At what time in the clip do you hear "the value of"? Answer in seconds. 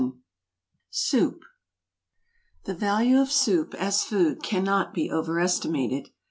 2.63-3.31